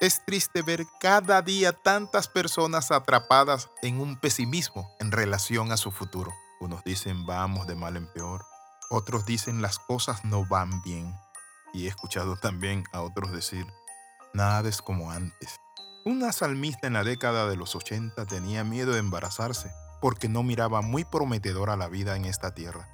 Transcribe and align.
Es 0.00 0.24
triste 0.24 0.62
ver 0.62 0.86
cada 1.00 1.42
día 1.42 1.72
tantas 1.72 2.28
personas 2.28 2.92
atrapadas 2.92 3.68
en 3.82 4.00
un 4.00 4.16
pesimismo 4.16 4.88
en 5.00 5.10
relación 5.10 5.72
a 5.72 5.76
su 5.76 5.90
futuro. 5.90 6.32
Unos 6.60 6.84
dicen 6.84 7.26
vamos 7.26 7.66
de 7.66 7.74
mal 7.74 7.96
en 7.96 8.06
peor, 8.12 8.44
otros 8.90 9.26
dicen 9.26 9.60
las 9.60 9.80
cosas 9.80 10.24
no 10.24 10.46
van 10.46 10.82
bien. 10.82 11.16
Y 11.74 11.86
he 11.86 11.88
escuchado 11.88 12.36
también 12.36 12.84
a 12.92 13.00
otros 13.00 13.32
decir, 13.32 13.66
nada 14.32 14.68
es 14.68 14.82
como 14.82 15.10
antes. 15.10 15.58
Una 16.04 16.30
salmista 16.30 16.86
en 16.86 16.92
la 16.92 17.02
década 17.02 17.48
de 17.48 17.56
los 17.56 17.74
80 17.74 18.24
tenía 18.26 18.62
miedo 18.62 18.92
de 18.92 19.00
embarazarse 19.00 19.72
porque 20.00 20.28
no 20.28 20.44
miraba 20.44 20.80
muy 20.80 21.04
prometedora 21.04 21.76
la 21.76 21.88
vida 21.88 22.14
en 22.14 22.24
esta 22.24 22.54
tierra. 22.54 22.88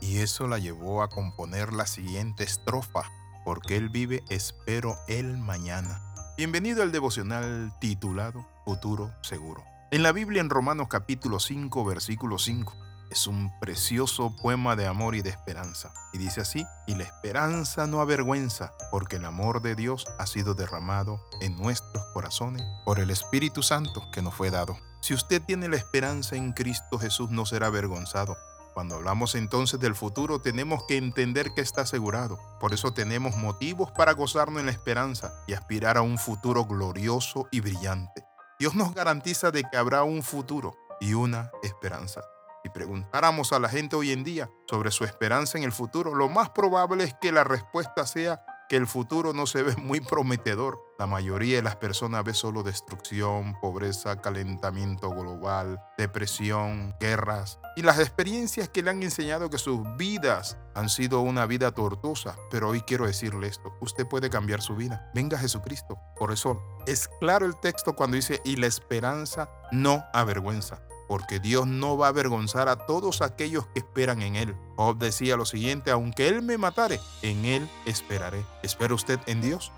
Y 0.00 0.20
eso 0.20 0.48
la 0.48 0.56
llevó 0.58 1.02
a 1.02 1.10
componer 1.10 1.74
la 1.74 1.86
siguiente 1.86 2.44
estrofa, 2.44 3.02
porque 3.44 3.76
Él 3.76 3.90
vive, 3.90 4.24
espero 4.30 4.98
el 5.08 5.36
mañana. 5.36 6.07
Bienvenido 6.38 6.84
al 6.84 6.92
devocional 6.92 7.72
titulado 7.80 8.46
Futuro 8.64 9.12
Seguro. 9.22 9.64
En 9.90 10.04
la 10.04 10.12
Biblia 10.12 10.40
en 10.40 10.50
Romanos 10.50 10.86
capítulo 10.88 11.40
5, 11.40 11.84
versículo 11.84 12.38
5, 12.38 12.76
es 13.10 13.26
un 13.26 13.50
precioso 13.58 14.36
poema 14.40 14.76
de 14.76 14.86
amor 14.86 15.16
y 15.16 15.22
de 15.22 15.30
esperanza. 15.30 15.92
Y 16.12 16.18
dice 16.18 16.42
así, 16.42 16.64
y 16.86 16.94
la 16.94 17.02
esperanza 17.02 17.88
no 17.88 18.00
avergüenza, 18.00 18.70
porque 18.92 19.16
el 19.16 19.24
amor 19.24 19.62
de 19.62 19.74
Dios 19.74 20.06
ha 20.20 20.26
sido 20.26 20.54
derramado 20.54 21.20
en 21.40 21.56
nuestros 21.56 22.04
corazones 22.14 22.62
por 22.84 23.00
el 23.00 23.10
Espíritu 23.10 23.64
Santo 23.64 24.08
que 24.12 24.22
nos 24.22 24.32
fue 24.32 24.52
dado. 24.52 24.78
Si 25.00 25.14
usted 25.14 25.42
tiene 25.42 25.68
la 25.68 25.76
esperanza 25.76 26.36
en 26.36 26.52
Cristo 26.52 27.00
Jesús, 27.00 27.30
no 27.30 27.46
será 27.46 27.66
avergonzado. 27.66 28.36
Cuando 28.78 28.94
hablamos 28.94 29.34
entonces 29.34 29.80
del 29.80 29.96
futuro, 29.96 30.40
tenemos 30.40 30.84
que 30.84 30.96
entender 30.96 31.52
que 31.52 31.62
está 31.62 31.80
asegurado. 31.80 32.38
Por 32.60 32.72
eso 32.72 32.92
tenemos 32.92 33.36
motivos 33.36 33.90
para 33.90 34.12
gozarnos 34.12 34.60
en 34.60 34.66
la 34.66 34.70
esperanza 34.70 35.34
y 35.48 35.54
aspirar 35.54 35.96
a 35.96 36.02
un 36.02 36.16
futuro 36.16 36.64
glorioso 36.64 37.48
y 37.50 37.58
brillante. 37.58 38.24
Dios 38.60 38.76
nos 38.76 38.94
garantiza 38.94 39.50
de 39.50 39.64
que 39.64 39.76
habrá 39.76 40.04
un 40.04 40.22
futuro 40.22 40.76
y 41.00 41.14
una 41.14 41.50
esperanza. 41.64 42.20
Si 42.62 42.70
preguntáramos 42.70 43.52
a 43.52 43.58
la 43.58 43.68
gente 43.68 43.96
hoy 43.96 44.12
en 44.12 44.22
día 44.22 44.48
sobre 44.70 44.92
su 44.92 45.02
esperanza 45.02 45.58
en 45.58 45.64
el 45.64 45.72
futuro, 45.72 46.14
lo 46.14 46.28
más 46.28 46.50
probable 46.50 47.02
es 47.02 47.14
que 47.20 47.32
la 47.32 47.42
respuesta 47.42 48.06
sea 48.06 48.44
que 48.68 48.76
el 48.76 48.86
futuro 48.86 49.32
no 49.32 49.46
se 49.46 49.62
ve 49.62 49.76
muy 49.76 50.00
prometedor. 50.00 50.84
La 50.98 51.06
mayoría 51.06 51.56
de 51.56 51.62
las 51.62 51.76
personas 51.76 52.24
ve 52.24 52.34
solo 52.34 52.62
destrucción, 52.62 53.58
pobreza, 53.60 54.20
calentamiento 54.20 55.10
global, 55.10 55.80
depresión, 55.96 56.94
guerras 57.00 57.58
y 57.76 57.82
las 57.82 57.98
experiencias 57.98 58.68
que 58.68 58.82
le 58.82 58.90
han 58.90 59.02
enseñado 59.02 59.50
que 59.50 59.58
sus 59.58 59.80
vidas 59.96 60.58
han 60.74 60.88
sido 60.88 61.20
una 61.20 61.46
vida 61.46 61.72
tortuosa. 61.72 62.36
Pero 62.50 62.68
hoy 62.68 62.82
quiero 62.82 63.06
decirle 63.06 63.46
esto, 63.46 63.72
usted 63.80 64.06
puede 64.06 64.30
cambiar 64.30 64.60
su 64.60 64.76
vida. 64.76 65.10
Venga 65.14 65.38
Jesucristo. 65.38 65.98
Por 66.16 66.32
eso 66.32 66.60
es 66.86 67.08
claro 67.20 67.46
el 67.46 67.58
texto 67.58 67.94
cuando 67.94 68.16
dice, 68.16 68.40
y 68.44 68.56
la 68.56 68.66
esperanza 68.66 69.48
no 69.70 70.04
avergüenza 70.12 70.82
porque 71.08 71.40
Dios 71.40 71.66
no 71.66 71.96
va 71.96 72.06
a 72.06 72.10
avergonzar 72.10 72.68
a 72.68 72.86
todos 72.86 73.22
aquellos 73.22 73.66
que 73.68 73.80
esperan 73.80 74.22
en 74.22 74.36
Él. 74.36 74.54
Job 74.76 74.98
decía 74.98 75.36
lo 75.36 75.46
siguiente, 75.46 75.90
aunque 75.90 76.28
Él 76.28 76.42
me 76.42 76.58
matare, 76.58 77.00
en 77.22 77.44
Él 77.44 77.68
esperaré. 77.86 78.44
¿Espera 78.62 78.94
usted 78.94 79.18
en 79.26 79.40
Dios? 79.40 79.72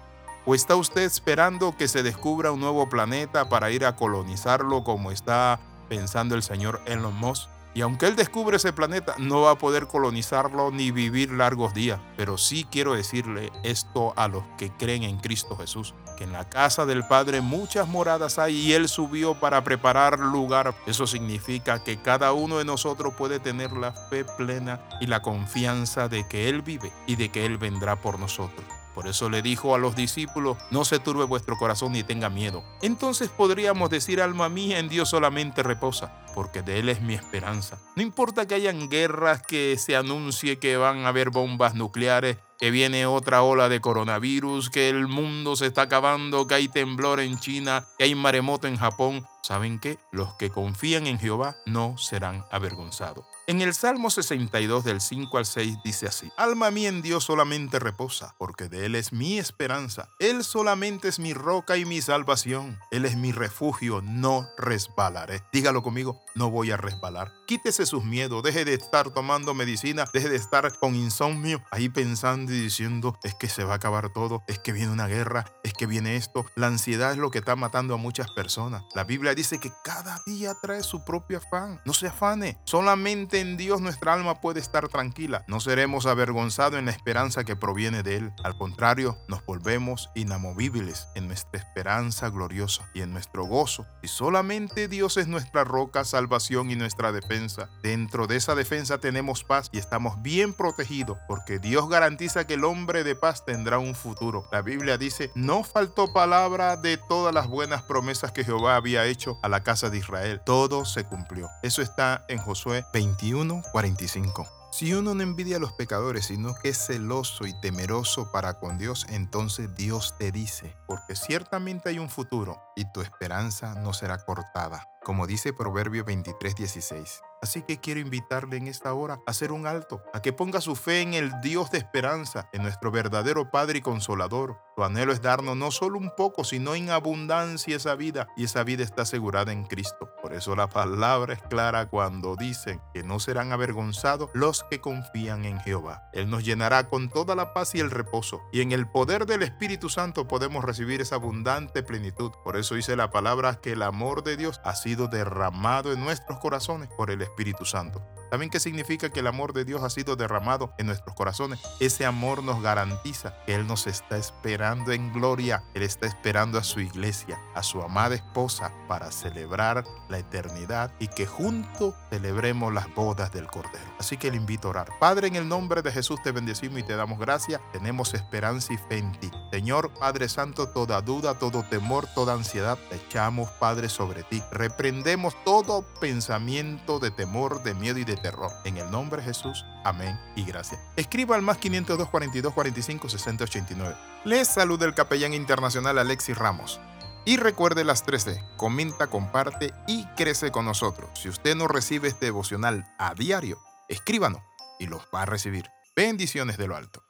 ¿O 0.45 0.55
está 0.55 0.75
usted 0.75 1.03
esperando 1.03 1.77
que 1.77 1.87
se 1.87 2.03
descubra 2.03 2.51
un 2.51 2.61
nuevo 2.61 2.89
planeta 2.89 3.49
para 3.49 3.71
ir 3.71 3.85
a 3.85 3.95
colonizarlo 3.95 4.85
como 4.85 5.13
está 5.13 5.61
pensando 5.89 6.35
el 6.35 6.43
señor 6.43 6.83
Elon 6.87 7.15
Musk? 7.15 7.49
Y 7.73 7.83
aunque 7.83 8.07
él 8.07 8.17
descubre 8.17 8.57
ese 8.57 8.73
planeta, 8.73 9.15
no 9.19 9.43
va 9.43 9.53
a 9.53 9.59
poder 9.59 9.87
colonizarlo 9.87 10.71
ni 10.71 10.91
vivir 10.91 11.31
largos 11.31 11.73
días. 11.73 12.01
Pero 12.17 12.37
sí 12.37 12.67
quiero 12.71 12.95
decirle 12.95 13.53
esto 13.63 14.13
a 14.17 14.27
los 14.29 14.43
que 14.59 14.71
creen 14.71 15.05
en 15.05 15.19
Cristo 15.19 15.57
Jesús, 15.57 15.95
que 16.17 16.25
en 16.25 16.33
la 16.33 16.49
casa 16.49 16.85
del 16.85 17.07
Padre 17.07 17.41
muchas 17.41 17.87
moradas 17.87 18.39
hay 18.39 18.57
y 18.57 18.73
Él 18.73 18.89
subió 18.89 19.35
para 19.35 19.63
preparar 19.63 20.19
lugar. 20.19 20.75
Eso 20.87 21.07
significa 21.07 21.85
que 21.85 22.03
cada 22.03 22.33
uno 22.33 22.59
de 22.59 22.65
nosotros 22.65 23.15
puede 23.15 23.39
tener 23.39 23.73
la 23.73 23.93
fe 23.93 24.25
plena 24.25 24.81
y 25.01 25.07
la 25.07 25.23
confianza 25.23 26.09
de 26.09 26.27
que 26.27 26.49
Él 26.49 26.63
vive 26.63 26.93
y 27.07 27.17
de 27.17 27.31
que 27.31 27.47
Él 27.47 27.57
vendrá 27.57 28.01
por 28.01 28.19
nosotros. 28.19 28.80
Por 28.95 29.07
eso 29.07 29.31
le 29.31 29.43
dijo 29.43 29.75
a 29.75 29.79
los 29.79 29.95
discípulos, 29.95 30.59
no 30.71 30.85
se 30.85 30.99
turbe 30.99 31.25
vuestro 31.25 31.57
corazón 31.57 31.93
ni 31.93 32.03
tenga 32.03 32.29
miedo. 32.29 32.65
Entonces 32.83 33.29
podríamos 33.29 33.91
decir, 33.91 34.21
alma 34.21 34.49
mía, 34.49 34.79
en 34.79 34.89
Dios 34.89 35.11
solamente 35.11 35.63
reposa, 35.63 36.13
porque 36.35 36.63
de 36.63 36.81
Él 36.81 36.89
es 36.89 37.01
mi 37.01 37.15
esperanza. 37.15 37.79
No 37.97 38.03
importa 38.03 38.47
que 38.47 38.55
hayan 38.55 38.89
guerras, 38.89 39.43
que 39.43 39.77
se 39.79 39.97
anuncie 39.97 40.59
que 40.59 40.77
van 40.77 41.05
a 41.05 41.09
haber 41.09 41.31
bombas 41.31 41.75
nucleares, 41.75 42.39
que 42.59 42.71
viene 42.71 43.07
otra 43.07 43.43
ola 43.43 43.69
de 43.69 43.81
coronavirus, 43.81 44.69
que 44.69 44.91
el 44.91 45.09
mundo 45.09 45.57
se 45.57 45.67
está 45.67 45.83
acabando, 45.83 46.47
que 46.47 46.55
hay 46.57 46.69
temblor 46.69 47.21
en 47.21 47.39
China, 47.39 47.87
que 47.97 48.05
hay 48.05 48.15
maremoto 48.15 48.67
en 48.67 48.77
Japón. 48.77 49.27
¿Saben 49.51 49.81
qué? 49.81 49.99
Los 50.13 50.35
que 50.35 50.49
confían 50.49 51.09
en 51.09 51.19
Jehová 51.19 51.57
no 51.67 51.99
serán 51.99 52.45
avergonzados. 52.53 53.27
En 53.49 53.63
el 53.63 53.75
Salmo 53.75 54.11
62 54.11 54.85
del 54.85 55.01
5 55.01 55.37
al 55.37 55.45
6 55.45 55.79
dice 55.83 56.07
así, 56.07 56.31
Alma 56.37 56.71
mía 56.71 56.89
en 56.89 57.03
Dios 57.03 57.25
solamente 57.25 57.81
reposa, 57.81 58.37
porque 58.39 58.69
de 58.69 58.87
Él 58.87 58.95
es 58.95 59.13
mi 59.13 59.41
esperanza. 59.41 60.09
Él 60.21 60.45
solamente 60.45 61.09
es 61.09 61.19
mi 61.19 61.35
roca 61.35 61.77
y 61.77 61.85
mi 61.85 62.01
salvación. 62.01 62.79
Él 62.93 63.05
es 63.05 63.17
mi 63.17 63.33
refugio, 63.33 64.03
no 64.03 64.47
resbalaré. 64.57 65.43
Dígalo 65.53 65.83
conmigo, 65.83 66.23
no 66.37 66.49
voy 66.49 66.71
a 66.71 66.77
resbalar. 66.77 67.33
Quítese 67.49 67.87
sus 67.87 68.05
miedos, 68.05 68.45
deje 68.45 68.65
de 68.65 68.75
estar 68.75 69.11
tomando 69.11 69.53
medicina, 69.53 70.05
deje 70.13 70.29
de 70.29 70.37
estar 70.37 70.73
con 70.79 70.95
insomnio, 70.95 71.61
ahí 71.73 71.89
pensando 71.89 72.53
y 72.53 72.61
diciendo, 72.61 73.19
es 73.25 73.35
que 73.35 73.49
se 73.49 73.65
va 73.65 73.73
a 73.73 73.77
acabar 73.77 74.13
todo, 74.13 74.45
es 74.47 74.61
que 74.61 74.71
viene 74.71 74.93
una 74.93 75.09
guerra, 75.09 75.45
es 75.65 75.73
que 75.73 75.87
viene 75.87 76.15
esto. 76.15 76.47
La 76.55 76.69
ansiedad 76.69 77.11
es 77.11 77.19
lo 77.19 77.33
que 77.33 77.39
está 77.39 77.57
matando 77.57 77.95
a 77.95 77.97
muchas 77.97 78.31
personas. 78.31 78.85
La 78.95 79.03
Biblia 79.03 79.35
dice 79.41 79.59
que 79.59 79.73
cada 79.83 80.21
día 80.27 80.53
trae 80.61 80.83
su 80.83 81.03
propio 81.03 81.39
afán. 81.39 81.81
No 81.87 81.95
se 81.95 82.09
afane, 82.09 82.59
solamente 82.65 83.41
en 83.41 83.57
Dios 83.57 83.81
nuestra 83.81 84.13
alma 84.13 84.39
puede 84.39 84.61
estar 84.61 84.87
tranquila. 84.89 85.45
No 85.49 85.61
seremos 85.61 86.05
avergonzados 86.05 86.79
en 86.79 86.85
la 86.85 86.91
esperanza 86.91 87.43
que 87.45 87.57
proviene 87.57 88.03
de 88.03 88.17
Él. 88.17 88.33
Al 88.45 88.59
contrario, 88.59 89.17
nos 89.29 89.43
volvemos 89.47 90.11
inamovibles 90.15 91.09
en 91.15 91.27
nuestra 91.27 91.59
esperanza 91.59 92.29
gloriosa 92.29 92.87
y 92.93 93.01
en 93.01 93.15
nuestro 93.15 93.45
gozo. 93.45 93.87
Y 94.03 94.09
solamente 94.09 94.89
Dios 94.89 95.17
es 95.17 95.27
nuestra 95.27 95.65
roca, 95.65 96.05
salvación 96.05 96.71
y 96.71 96.77
nuestra 96.77 97.11
defensa. 97.11 97.71
Dentro 97.83 98.27
de 98.27 98.37
esa 98.37 98.55
defensa 98.55 98.99
tenemos 98.99 99.43
paz 99.43 99.71
y 99.73 99.79
estamos 99.79 100.21
bien 100.21 100.53
protegidos 100.53 101.17
porque 101.27 101.59
Dios 101.59 101.89
garantiza 101.89 102.47
que 102.47 102.55
el 102.55 102.65
hombre 102.65 103.05
de 103.05 103.15
paz 103.17 103.47
tendrá 103.47 103.79
un 103.79 103.95
futuro. 103.95 104.47
La 104.53 104.61
Biblia 104.61 104.99
dice, 104.99 105.31
no 105.35 105.65
faltó 105.65 106.13
palabra 106.13 106.77
de 106.77 106.99
todas 106.99 107.33
las 107.33 107.49
buenas 107.49 107.83
promesas 107.85 108.33
que 108.33 108.45
Jehová 108.45 108.77
había 108.77 109.07
hecho 109.07 109.20
a 109.43 109.49
la 109.49 109.63
casa 109.63 109.91
de 109.91 109.99
Israel. 109.99 110.41
Todo 110.45 110.85
se 110.85 111.05
cumplió. 111.05 111.49
Eso 111.63 111.83
está 111.83 112.25
en 112.29 112.39
Josué 112.39 112.85
21 112.93 113.63
45 113.73 114.60
Si 114.73 114.95
uno 114.95 115.15
no 115.15 115.23
envidia 115.23 115.57
a 115.57 115.61
los 115.61 115.73
pecadores, 115.73 116.27
sino 116.27 116.55
que 116.55 116.69
es 116.69 116.87
celoso 116.87 117.45
y 117.45 117.53
temeroso 117.61 118.31
para 118.31 118.61
con 118.61 118.79
Dios, 118.79 119.05
entonces 119.09 119.75
Dios 119.75 120.15
te 120.17 120.31
dice, 120.31 120.77
porque 120.87 121.17
ciertamente 121.17 121.89
hay 121.89 121.99
un 121.99 122.09
futuro 122.09 122.63
y 122.77 122.85
tu 122.93 123.01
esperanza 123.01 123.75
no 123.75 123.93
será 123.93 124.25
cortada, 124.25 124.89
como 125.03 125.27
dice 125.27 125.53
Proverbio 125.53 126.05
23:16. 126.05 127.21
Así 127.43 127.63
que 127.63 127.81
quiero 127.81 128.01
invitarle 128.01 128.59
en 128.59 128.69
esta 128.69 128.93
hora 128.93 129.15
a 129.27 129.31
hacer 129.31 129.51
un 129.51 129.67
alto, 129.67 130.03
a 130.13 130.21
que 130.21 130.33
ponga 130.33 130.61
su 130.61 130.77
fe 130.77 131.01
en 131.01 131.15
el 131.15 131.33
Dios 131.41 131.71
de 131.71 131.79
esperanza, 131.79 132.49
en 132.53 132.63
nuestro 132.63 132.91
verdadero 132.91 133.51
Padre 133.51 133.79
y 133.79 133.83
Consolador. 133.83 134.61
Su 134.77 134.85
anhelo 134.85 135.13
es 135.13 135.23
darnos 135.23 135.57
no 135.57 135.71
solo 135.71 135.99
un 135.99 136.15
poco, 136.17 136.45
sino 136.45 136.75
en 136.75 136.91
abundancia 136.91 137.77
esa 137.77 137.95
vida, 137.95 138.29
y 138.37 138.45
esa 138.45 138.63
vida 138.63 138.85
está 138.85 139.03
asegurada 139.03 139.53
en 139.53 139.65
Cristo. 139.65 140.11
Por 140.21 140.35
eso 140.35 140.55
la 140.55 140.69
palabra 140.69 141.33
es 141.33 141.43
clara 141.43 141.89
cuando 141.89 142.37
dicen 142.37 142.81
que 142.93 143.03
no 143.03 143.19
serán 143.21 143.53
avergonzados 143.53 144.31
que 144.65 144.81
confían 144.81 145.45
en 145.45 145.61
Jehová. 145.61 146.09
Él 146.13 146.31
nos 146.31 146.45
llenará 146.45 146.89
con 146.89 147.09
toda 147.09 147.35
la 147.35 147.53
paz 147.53 147.75
y 147.75 147.81
el 147.81 147.91
reposo, 147.91 148.43
y 148.53 148.61
en 148.61 148.73
el 148.73 148.87
poder 148.89 149.27
del 149.27 149.43
Espíritu 149.43 149.89
Santo 149.89 150.27
podemos 150.29 150.65
recibir 150.65 151.01
esa 151.01 151.17
abundante 151.17 151.83
plenitud. 151.83 152.33
Por 152.45 152.57
eso 152.57 152.75
dice 152.75 152.97
la 152.97 153.11
palabra 153.11 153.61
que 153.61 153.73
el 153.73 153.83
amor 153.83 154.23
de 154.23 154.37
Dios 154.37 154.61
ha 154.65 154.75
sido 154.75 155.09
derramado 155.09 155.93
en 155.93 156.01
nuestros 156.01 156.39
corazones 156.39 156.89
por 156.97 157.11
el 157.11 157.23
Espíritu 157.23 157.65
Santo. 157.65 158.03
¿Saben 158.31 158.49
qué 158.49 158.61
significa 158.61 159.11
que 159.11 159.19
el 159.19 159.27
amor 159.27 159.53
de 159.53 159.65
Dios 159.65 159.83
ha 159.83 159.91
sido 159.91 160.15
derramado 160.15 160.73
en 160.79 160.87
nuestros 160.87 161.17
corazones? 161.17 161.59
Ese 161.81 162.07
amor 162.07 162.45
nos 162.45 162.63
garantiza 162.63 163.35
que 163.45 163.57
Él 163.57 163.67
nos 163.67 163.89
está 163.89 164.19
esperando 164.19 164.93
en 164.93 165.13
gloria. 165.13 165.65
Él 165.75 165.83
está 165.83 166.07
esperando 166.07 166.57
a 166.57 166.63
su 166.63 166.79
iglesia, 166.79 167.41
a 167.57 167.65
su 167.65 167.83
amada 167.83 168.15
esposa, 168.15 168.73
para 168.87 169.11
celebrar 169.11 169.85
la 170.09 170.19
eternidad 170.19 170.93
y 171.01 171.09
que 171.09 171.27
juntos 171.27 171.95
celebremos 172.09 172.73
las 172.73 172.95
bodas 172.95 173.33
del 173.33 173.49
Cordero. 173.49 173.85
Así 173.99 174.17
que 174.17 174.31
le 174.31 174.37
invito 174.37 174.69
a 174.69 174.71
orar. 174.71 174.93
Padre, 175.01 175.27
en 175.27 175.35
el 175.35 175.49
nombre 175.49 175.83
de 175.83 175.91
Jesús 175.91 176.23
te 176.23 176.31
bendecimos 176.31 176.79
y 176.79 176.83
te 176.85 176.95
damos 176.95 177.19
gracias. 177.19 177.61
Tenemos 177.73 178.15
esperanza 178.15 178.73
y 178.73 178.77
fe 178.77 178.99
en 178.99 179.11
ti. 179.19 179.29
Señor 179.51 179.93
Padre 179.99 180.29
Santo, 180.29 180.69
toda 180.69 181.01
duda, 181.01 181.37
todo 181.37 181.65
temor, 181.65 182.07
toda 182.15 182.35
ansiedad, 182.35 182.79
te 182.91 182.95
echamos, 182.95 183.51
Padre, 183.59 183.89
sobre 183.89 184.23
ti. 184.23 184.41
Reprendemos 184.53 185.35
todo 185.45 185.85
pensamiento 186.01 187.01
de 187.01 187.11
temor, 187.11 187.65
de 187.65 187.75
miedo 187.75 187.99
y 187.99 188.05
de 188.05 188.20
terror. 188.21 188.53
En 188.65 188.77
el 188.77 188.91
nombre 188.91 189.21
de 189.21 189.29
Jesús, 189.29 189.65
amén 189.85 190.19
y 190.37 190.45
gracias. 190.45 190.81
Escriba 190.97 191.37
al 191.37 191.43
más 191.43 191.59
502 191.59 192.09
42 192.09 192.53
45 192.53 193.09
60 193.09 193.45
89. 193.45 193.97
Les 194.25 194.49
saluda 194.49 194.87
el 194.87 194.95
capellán 194.95 195.35
internacional 195.35 195.99
Alexis 195.99 196.37
Ramos. 196.37 196.81
Y 197.25 197.37
recuerde 197.37 197.85
las 197.85 198.05
13, 198.05 198.43
comenta, 198.57 199.09
comparte 199.09 199.75
y 199.87 200.07
crece 200.17 200.51
con 200.51 200.65
nosotros. 200.65 201.11
Si 201.15 201.29
usted 201.29 201.55
no 201.55 201.69
recibe 201.69 202.09
este 202.09 202.27
devocional 202.27 202.87
a 202.99 203.15
diario, 203.15 203.59
escríbanos 203.89 204.43
y 204.79 204.87
los 204.87 205.03
va 205.15 205.23
a 205.23 205.27
recibir. 205.27 205.67
Bendiciones 205.95 206.57
de 206.57 206.67
lo 206.67 206.77
alto. 206.77 207.03